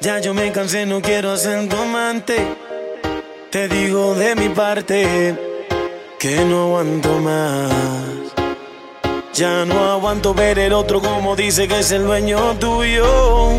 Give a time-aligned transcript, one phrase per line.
[0.00, 2.36] Ya yo me cansé, no quiero ser tu amante.
[3.50, 5.34] Te digo de mi parte
[6.18, 7.72] que no aguanto más.
[9.32, 13.52] Ya no aguanto ver el otro como dice que es el dueño tuyo.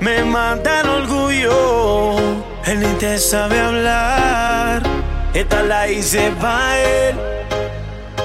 [0.00, 2.16] Me mata el orgullo.
[2.64, 4.82] Él ni te sabe hablar.
[5.34, 7.16] Esta la hice para él.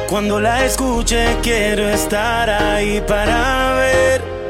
[0.09, 4.41] Cuando la escuche quiero estar ahí para ver.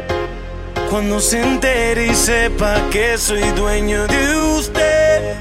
[0.92, 5.38] Cuando se entere y sepa que soy dueño de usted.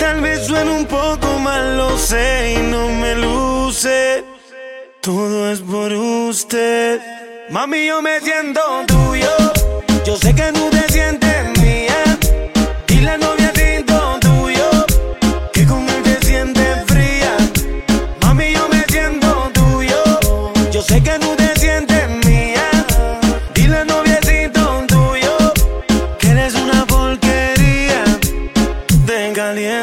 [0.00, 4.24] Tal vez suene un poco mal, lo sé y no me luce.
[5.02, 7.02] Todo es por usted.
[7.50, 9.30] Mami, yo me siento tuyo.
[10.06, 10.71] Yo sé que no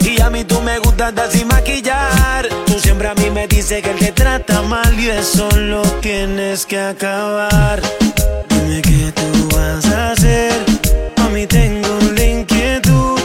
[0.00, 2.48] Y a mí tú me gustas sin maquillar.
[2.66, 6.64] Tú siempre a mí me dices que él te trata mal y eso lo tienes
[6.64, 7.82] que acabar.
[8.48, 10.52] Dime qué tú vas a hacer.
[11.16, 13.18] A mí tengo la inquietud.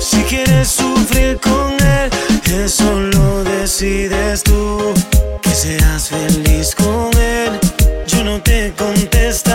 [0.00, 2.10] Si quieres sufrir con él,
[2.64, 4.92] eso lo decides tú
[5.58, 7.58] seas feliz con él.
[8.06, 9.47] Yo no te contestaré.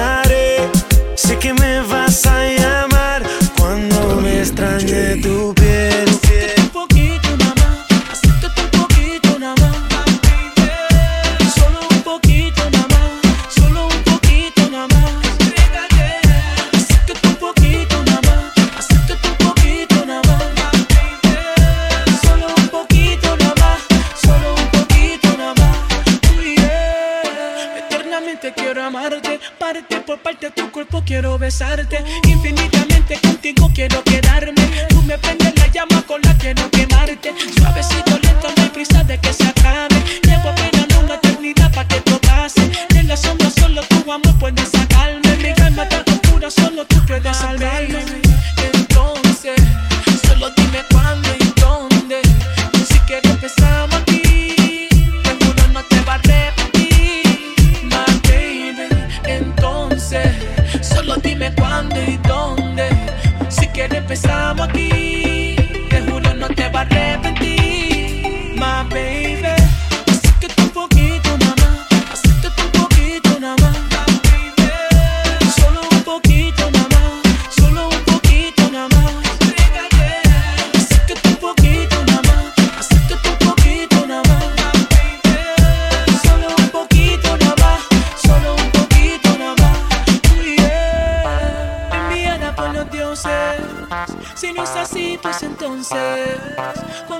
[31.53, 32.03] Besarte.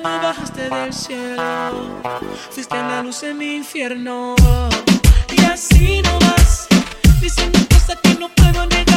[0.02, 2.02] Cuando bajaste del cielo,
[2.50, 4.36] fuiste la luz en mi infierno.
[5.36, 6.68] Y así no vas,
[7.22, 8.93] diciendo cosas que no puedo negarte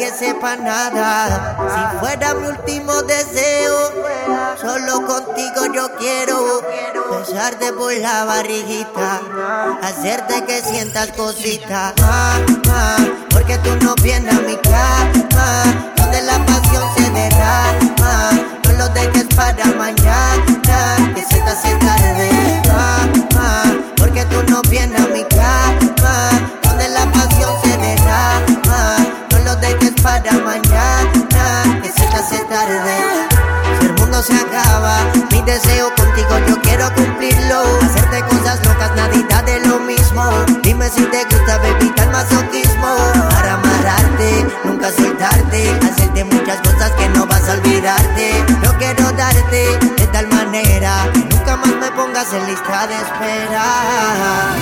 [0.00, 1.56] nadie sepa nada.
[1.74, 3.92] Si fuera mi último deseo,
[4.60, 6.62] solo contigo yo quiero
[7.10, 9.20] besarte por la barriguita,
[9.82, 11.92] hacerte que sientas cositas.
[13.30, 15.64] porque tú no vienes a mi cama,
[15.96, 18.30] donde la pasión se derrama.
[18.64, 22.30] No lo dejes para mañana, que se te hace tarde.
[23.96, 25.09] porque tú no vienes a mi casa.
[47.62, 48.30] Olvidarte.
[48.80, 53.62] Quiero darte de tal manera nunca más me pongas en lista de espera.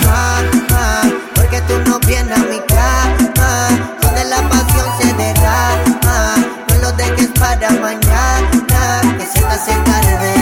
[0.08, 0.42] Ah,
[0.72, 1.02] ah,
[1.36, 3.68] porque tú no vienes a mi cama,
[4.02, 6.34] donde la pasión se derrama.
[6.68, 10.37] No lo dejes para mañana, que se te hace tarde.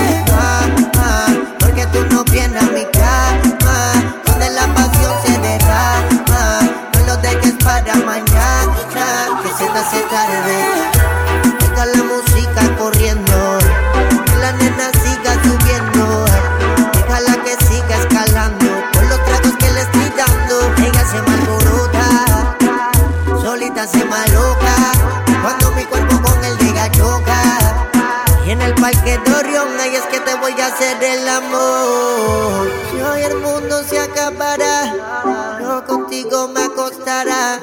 [31.17, 32.71] El amor.
[32.91, 37.61] Si hoy el mundo se acabará, yo contigo me acostará.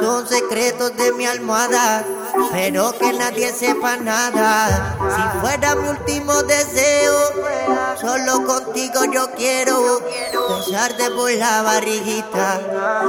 [0.00, 2.04] Son secretos de mi almohada,
[2.52, 4.96] pero que nadie sepa nada.
[5.14, 7.16] Si fuera mi último deseo,
[8.00, 10.00] solo contigo yo quiero
[10.48, 12.60] besarte por la barriguita,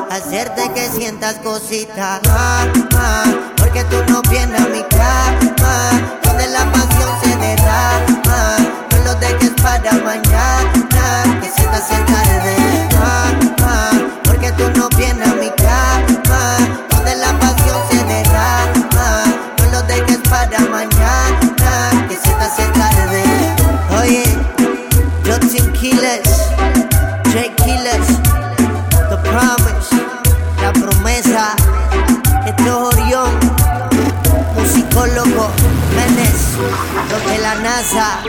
[0.09, 2.19] hacerte que sientas cositas.
[2.27, 2.67] Ah,
[2.97, 3.23] ah,
[3.57, 8.90] porque tú no vienes a mi cama, donde la pasión se derrama.
[9.11, 12.55] No lo dejes para mañana, que se te hace tarde.
[14.23, 16.55] Porque tú no vienes a mi cama,
[16.89, 19.23] donde la pasión se derrama.
[19.57, 23.23] No lo dejes para mañana, que se te hace tarde.
[23.99, 24.23] Oye,
[25.25, 26.29] Jotin Killers,
[27.33, 28.07] J Killers,
[29.09, 29.93] The Promise,
[30.61, 31.55] La Promesa,
[32.45, 33.31] esto es Orión,
[34.55, 35.49] musicólogo,
[35.97, 36.55] Menes,
[37.09, 38.21] los de la NASA.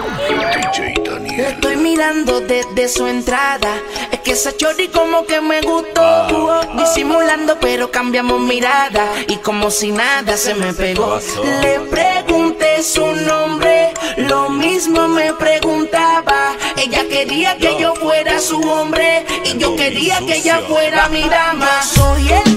[1.93, 3.71] Mirando desde su entrada.
[4.11, 6.61] Es que esa chori como que me gustó.
[6.79, 9.13] Disimulando, pero cambiamos mirada.
[9.29, 11.21] Y como si nada se me pegó.
[11.61, 13.93] Le pregunté su nombre.
[14.17, 16.57] Lo mismo me preguntaba.
[16.77, 19.27] Ella quería que yo fuera su hombre.
[19.45, 21.83] Y yo quería que ella fuera mi dama.
[21.95, 22.52] Soy el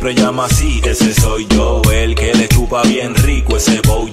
[0.00, 1.82] siempre llama así, ese soy yo.
[1.92, 4.08] El que le chupa bien rico, ese bow.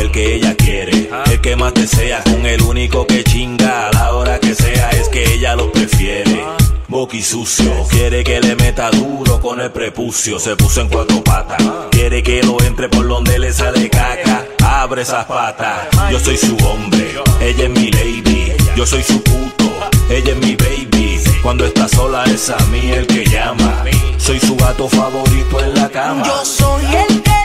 [0.00, 2.22] El que ella quiere, el que más desea.
[2.22, 6.44] Con el único que chinga a la hora que sea, es que ella lo prefiere.
[6.86, 10.38] Boqui sucio, quiere que le meta duro con el prepucio.
[10.38, 11.60] Se puso en cuatro patas,
[11.90, 14.46] quiere que lo entre por donde le sale caca.
[14.64, 18.52] Abre esas patas, yo soy su hombre, ella es mi lady.
[18.76, 19.72] Yo soy su puto,
[20.08, 21.18] ella es mi baby.
[21.42, 23.84] Cuando está sola es a mí el que llama.
[24.22, 26.22] Soy su gato favorito en la cama.
[26.24, 27.41] Yo soy el que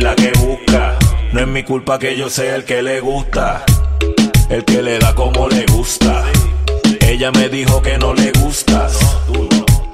[0.00, 0.96] es la que busca.
[1.32, 3.64] No es mi culpa que yo sea el que le gusta,
[4.48, 6.24] el que le da como le gusta.
[7.00, 8.98] Ella me dijo que no le gustas,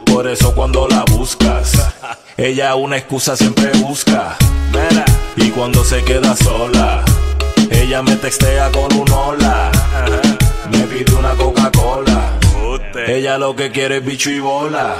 [0.05, 1.73] por eso cuando la buscas,
[2.37, 4.37] ella una excusa siempre busca.
[5.37, 7.05] Y cuando se queda sola,
[7.71, 9.71] ella me textea con un hola.
[10.71, 12.39] Me pide una Coca-Cola.
[13.07, 14.97] Ella lo que quiere es bicho y bola.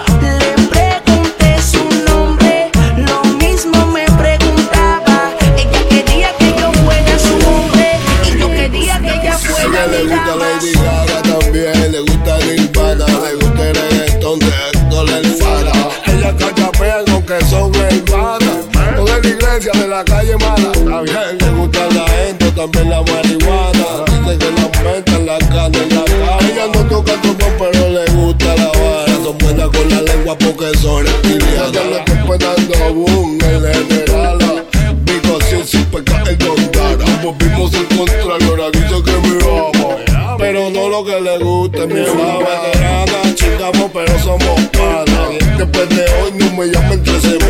[19.73, 20.73] De la iglesia, de la calle mala.
[20.73, 23.87] También le gusta la gente, también la marihuana.
[24.07, 26.39] Dice que la aumentan la carne en la cara.
[26.41, 29.15] Ella no toca trombón, pero le gusta la vara.
[29.25, 31.73] Son buenas con la lengua porque son reptilianas.
[31.73, 34.67] Ya le estoy pegando boom, el general.
[35.05, 37.05] Digo así sin pecar el condara.
[37.23, 40.37] Volvimos al contrario, ahora dice que me ama.
[40.39, 43.35] Pero no lo que le gusta, mi hermana veterana.
[43.35, 45.31] Chingamos, pero somos panas.
[45.59, 47.46] Después de hoy no me llamen tres semanas.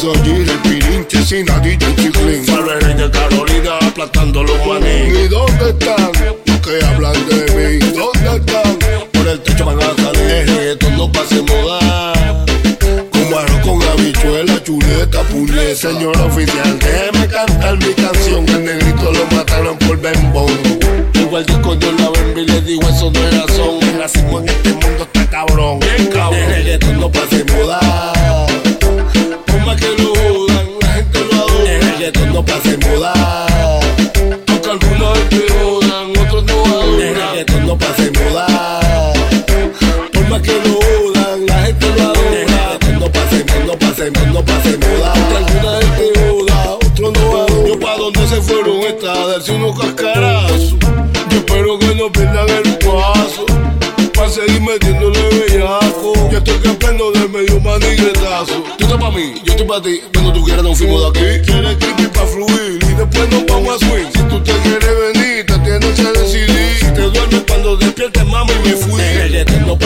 [0.00, 2.46] soy el pirinche sin nadillo y chiclín.
[2.46, 5.24] Salve rey de Carolina, aplastando los maní.
[5.24, 6.10] ¿Y dónde están
[6.46, 7.78] los que hablan de mí?
[7.92, 8.78] ¿Dónde están?
[9.12, 12.24] Por el techo van a salir, estos no pase moda.
[13.10, 15.76] Como arroz con habichuela, chuleta, puñeta.
[15.76, 18.48] Señor oficial, déjeme cantar mi canción.
[18.48, 20.50] El negrito lo mataron por bembón.
[21.12, 23.82] Igual que coño la bembi le digo eso no era son.
[23.82, 25.78] El en este mundo está cabrón.
[25.80, 26.52] Bien cabrón.
[26.52, 27.79] El no pase moda.
[59.70, 59.80] pa'
[60.12, 61.46] Cuando tú quieras nos fuimos de aquí.
[61.46, 64.10] Quieres que pa' fluir y después nos vamos a swing.
[64.12, 66.76] Si tú te quieres venir, te tienes que decidir.
[66.80, 69.00] Si te duermes cuando despiertes, mami, me fui.
[69.66, 69.78] No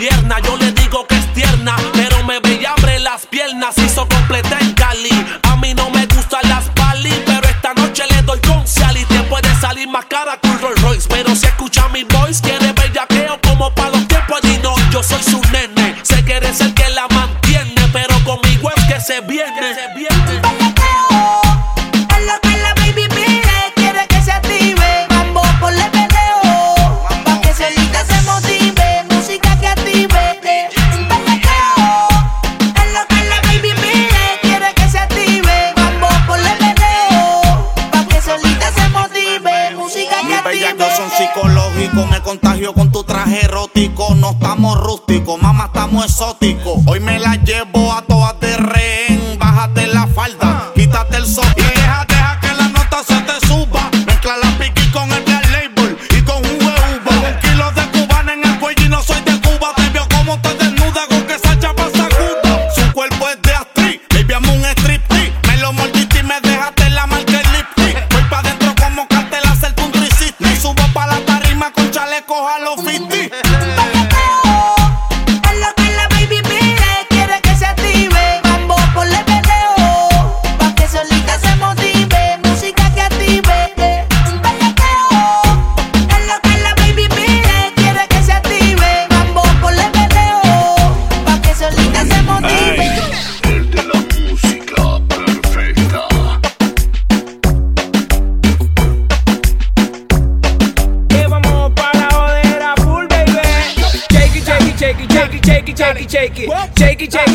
[0.00, 0.59] pierna, yo
[46.20, 46.79] exótico.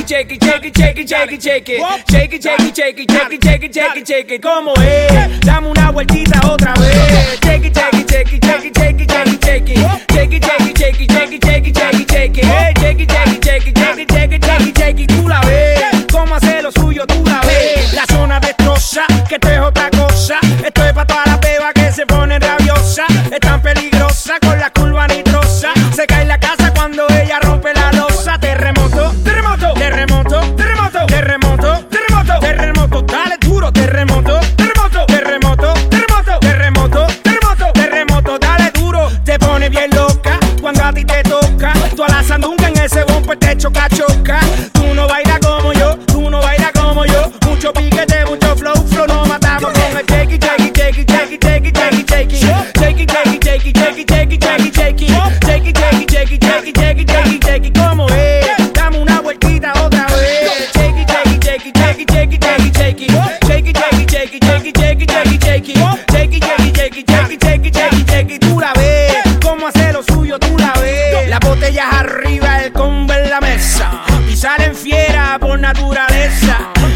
[0.06, 1.80] it, shake it, shake it, shake it, shake it, shake it.
[2.10, 4.42] Shake it, shake it, shake it, shake it, shake it, shake it, shake it.
[4.42, 5.40] ¿Cómo es?
[5.42, 7.40] Dame una vueltita otra vez.
[7.42, 9.78] Shake it, shake it, shake it, shake it, shake it, shake it, shake it.
[10.12, 12.46] Shake it, shake it, shake it, shake it, shake it, shake it, shake it.
[12.46, 14.15] Shake it, shake it, shake it, shake it, shake it.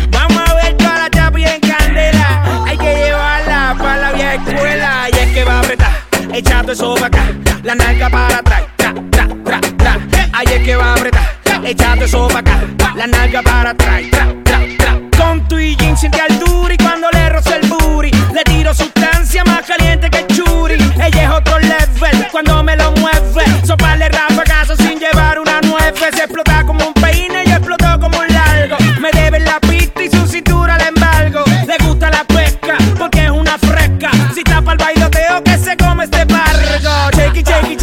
[0.09, 2.63] Vamos a ver toda la chapi en candela.
[2.65, 5.07] Hay que llevarla para la vieja escuela.
[5.13, 5.91] Y es que va a apretar,
[6.33, 7.23] echando eso para acá.
[7.61, 9.97] La narca para atrás, tra, tra, tra, tra.
[10.33, 11.29] Ay, es que va a apretar,
[11.63, 12.59] echando eso para acá.
[12.95, 14.33] La narca para atrás, tra,
[14.77, 14.99] tra.
[15.15, 18.09] Con tu y jean siente al duri cuando le rozo el booty.
[18.33, 20.75] Le tiro sustancia más caliente que el churi.
[20.95, 23.45] Ella es otro level cuando me lo mueve.
[23.63, 25.93] Soparle ráfagas sin llevar una nueve.
[25.99, 26.48] Se explota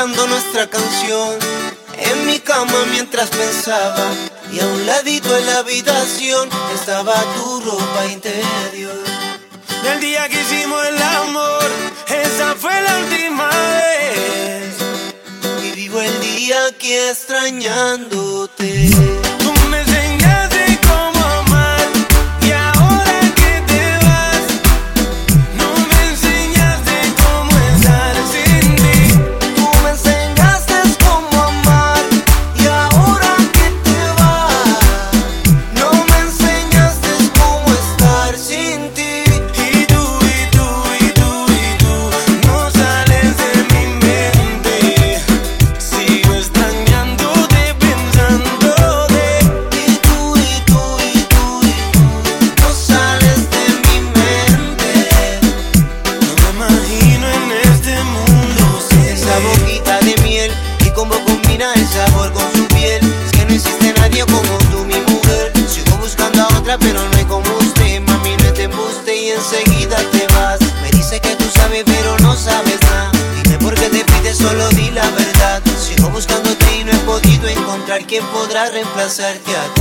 [0.00, 1.38] escuchando nuestra canción
[1.98, 4.08] en mi cama mientras pensaba
[4.50, 8.98] y a un ladito en la habitación estaba tu ropa interior.
[9.82, 11.70] Del día que hicimos el amor,
[12.06, 14.74] esa fue la última vez.
[15.66, 19.19] Y vivo el día aquí extrañándote.
[78.10, 79.79] que podrá reemplazarte a ti.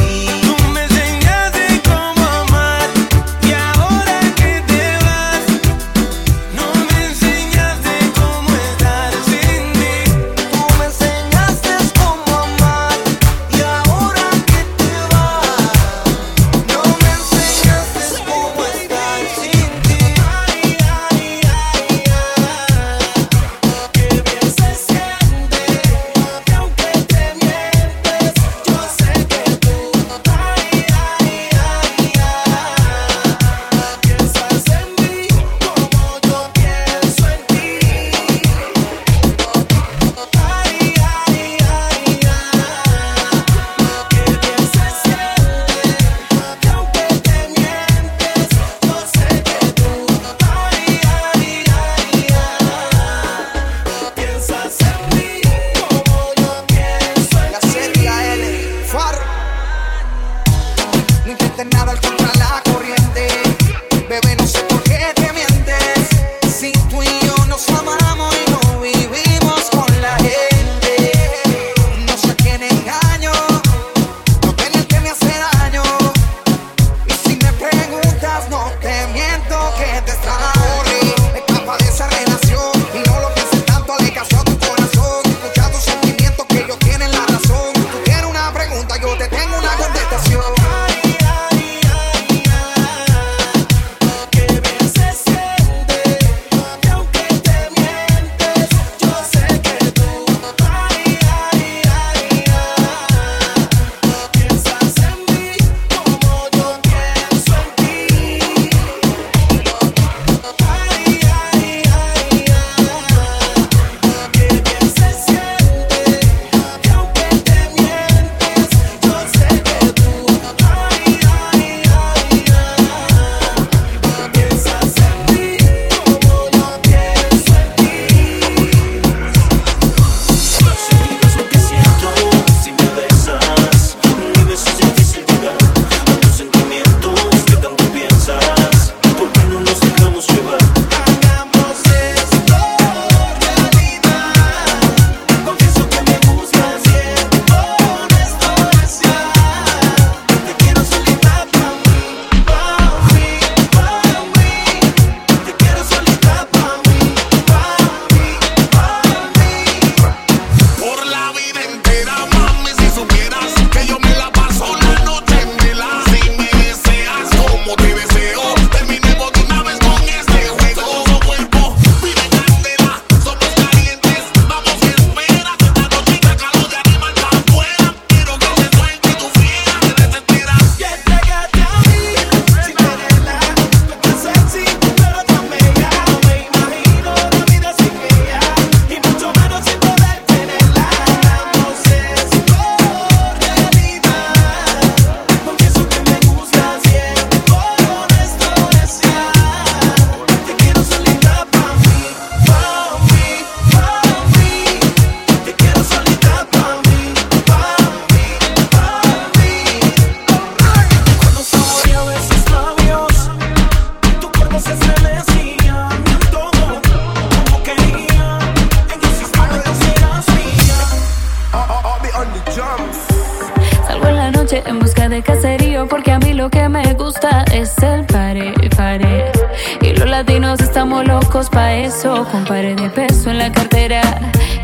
[230.00, 234.02] Los latinos estamos locos pa' eso, con pare de peso en la cartera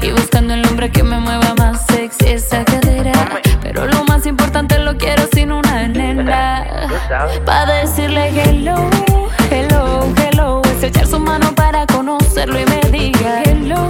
[0.01, 3.11] y buscando el hombre que me mueva más sexy esa cadera.
[3.61, 6.65] Pero lo más importante lo quiero sin una nena,
[7.45, 8.89] pa' decirle hello,
[9.51, 13.89] hello, hello, es echar su mano para conocerlo y me diga hello,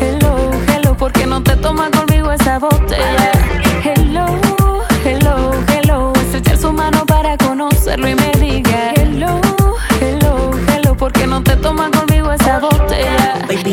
[0.00, 3.32] hello, hello, porque no te tomas conmigo esa botella.
[3.82, 4.26] Hello,
[5.04, 8.35] hello, hello, es echar su mano para conocerlo y me diga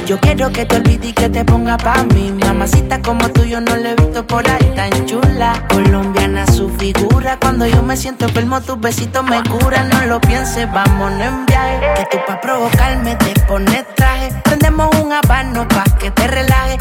[0.06, 2.32] yo quiero que te olvides y que te ponga pa' mí.
[2.32, 5.66] Mamacita como tú, yo no le he visto por ahí tan chula.
[5.70, 7.38] Colombiana su figura.
[7.40, 9.90] Cuando yo me siento enfermo, tus besitos me curan.
[9.90, 11.80] No lo pienses, vámonos en viaje.
[11.96, 14.30] Que tú pa' provocarme te pones traje.
[14.44, 16.73] Prendemos un habano pa' que te relaje.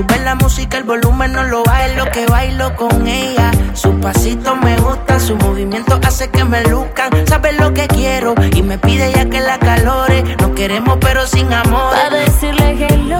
[0.00, 1.94] Sube la música, el volumen no lo baje.
[1.94, 3.50] Lo que bailo con ella.
[3.74, 7.10] Su pasito me gusta, su movimiento hace que me luzcan.
[7.26, 10.24] Sabe lo que quiero y me pide ya que la calore.
[10.40, 11.92] No queremos, pero sin amor.
[12.12, 13.19] Decirle hello,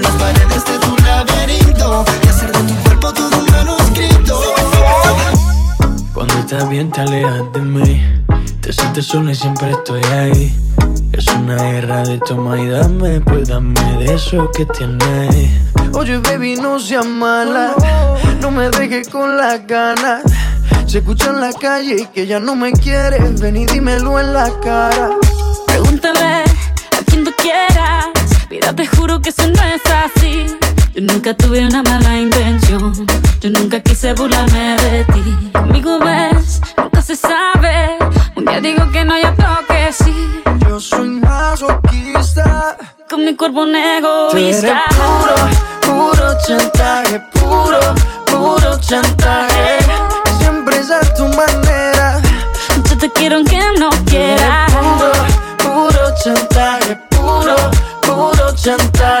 [6.89, 8.01] Te alejas de mí.
[8.61, 10.55] Te sientes sola y siempre estoy ahí.
[11.11, 15.49] Es una guerra de toma y dame Pues dame de eso que tienes.
[15.93, 17.75] Oye baby no seas mala.
[18.39, 20.23] No me dejes con las ganas.
[20.87, 23.39] Se escucha en la calle que ya no me quieres.
[23.39, 25.09] Ven y dímelo en la cara.
[25.67, 28.07] Pregúntale a quien tú quieras.
[28.49, 30.45] Mira, te juro que eso no es así.
[31.01, 32.93] Yo nunca tuve una mala intención.
[33.39, 35.49] Yo nunca quise burlarme de ti.
[35.51, 37.97] Conmigo ves, nunca se sabe.
[38.35, 40.43] Un día digo que no, y otro que sí.
[40.67, 42.77] Yo soy masoquista
[43.09, 44.83] Con mi cuerpo un egoísta.
[44.95, 45.35] puro,
[45.81, 47.79] puro chantaje Puro,
[48.27, 49.79] puro chantaje
[50.39, 52.21] Siempre es a tu manera
[52.89, 54.71] Yo te quiero aunque no quieras.
[54.71, 55.11] Puro,
[55.57, 57.55] puro chantaje, puro,
[58.01, 59.20] puro chantaje.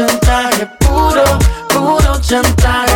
[0.00, 1.24] chantaje, puro,
[1.68, 2.89] puro chantaje.